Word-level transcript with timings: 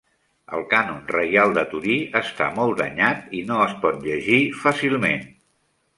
El 0.59 0.63
cànon 0.71 1.01
reial 1.15 1.53
de 1.57 1.65
Torí 1.73 1.99
està 2.21 2.47
molt 2.57 2.81
danyat 2.81 3.35
i 3.41 3.45
no 3.53 3.61
es 3.67 3.79
pot 3.85 4.03
llegir 4.07 4.41
fàcilment. 4.65 5.27